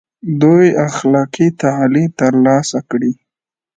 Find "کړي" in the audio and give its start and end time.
2.89-3.11